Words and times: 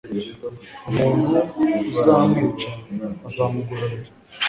umuntu 0.89 1.33
uzamwica 1.99 2.69
azamugororera 3.27 4.09